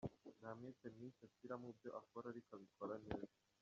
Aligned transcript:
Nta 0.39 0.49
mwete 0.57 0.87
mwinshi 0.95 1.21
ashyira 1.27 1.55
mu 1.61 1.69
byo 1.77 1.89
akora 2.01 2.25
ariko 2.29 2.49
abikora 2.57 2.95
neza. 3.05 3.35